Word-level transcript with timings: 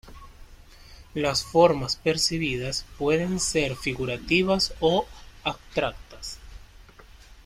Las 1.13 1.43
formas 1.43 1.95
percibidas 1.95 2.87
pueden 2.97 3.39
ser 3.39 3.75
figurativas 3.75 4.73
o 4.79 5.05
abstractas. 5.43 6.39